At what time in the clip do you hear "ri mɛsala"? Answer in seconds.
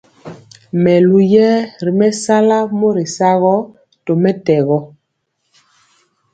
1.85-2.57